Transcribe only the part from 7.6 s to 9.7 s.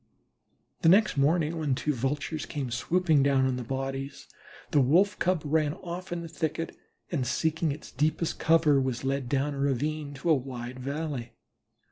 its deepest cover, was led down a